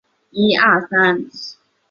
[0.31, 0.87] 勒马达热
[1.19, 1.25] 奈。